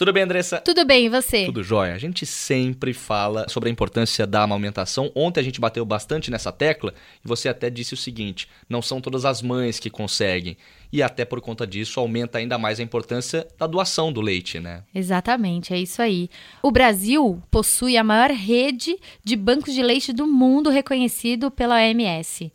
[0.00, 0.62] Tudo bem, Andressa?
[0.62, 1.44] Tudo bem, e você?
[1.44, 1.92] Tudo jóia.
[1.92, 5.12] A gente sempre fala sobre a importância da amamentação.
[5.14, 8.98] Ontem a gente bateu bastante nessa tecla e você até disse o seguinte: não são
[8.98, 10.56] todas as mães que conseguem.
[10.90, 14.82] E até por conta disso aumenta ainda mais a importância da doação do leite, né?
[14.94, 16.30] Exatamente, é isso aí.
[16.62, 22.50] O Brasil possui a maior rede de bancos de leite do mundo reconhecido pela OMS.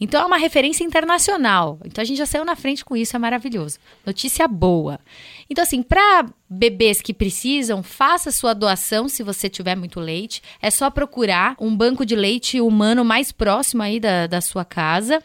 [0.00, 1.78] Então é uma referência internacional.
[1.84, 3.78] Então a gente já saiu na frente com isso, é maravilhoso.
[4.04, 5.00] Notícia boa.
[5.48, 6.28] Então, assim, para
[6.88, 10.42] bebês que precisam, faça sua doação se você tiver muito leite.
[10.60, 15.22] É só procurar um banco de leite humano mais próximo aí da, da sua casa.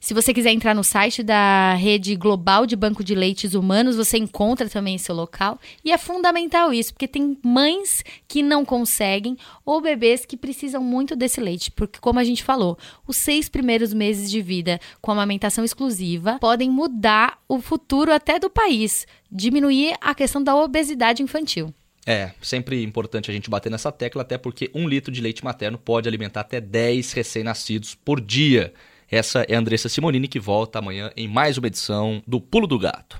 [0.00, 4.16] Se você quiser entrar no site da Rede Global de Banco de Leites Humanos, você
[4.16, 5.58] encontra também esse local.
[5.84, 11.16] E é fundamental isso, porque tem mães que não conseguem ou bebês que precisam muito
[11.16, 11.72] desse leite.
[11.72, 16.70] Porque, como a gente falou, os seis primeiros meses de vida com amamentação exclusiva podem
[16.70, 21.74] mudar o futuro até do país, diminuir a questão da obesidade infantil.
[22.06, 25.76] É, sempre importante a gente bater nessa tecla, até porque um litro de leite materno
[25.76, 28.72] pode alimentar até 10 recém-nascidos por dia.
[29.10, 32.78] Essa é a Andressa Simonini que volta amanhã em mais uma edição do Pulo do
[32.78, 33.18] Gato.